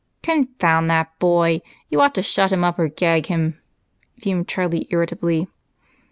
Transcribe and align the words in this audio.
"Confound 0.23 0.89
that 0.89 1.19
boy! 1.19 1.61
You 1.91 2.01
ought 2.01 2.15
to 2.15 2.23
shut 2.23 2.51
him 2.51 2.63
up 2.63 2.79
or 2.79 2.87
gag 2.87 3.27
him!" 3.27 3.61
fumed 4.19 4.47
Charlie 4.47 4.87
irritably. 4.89 5.47